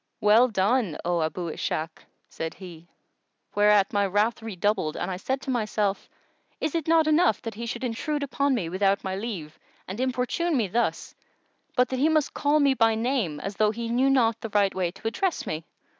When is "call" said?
12.33-12.59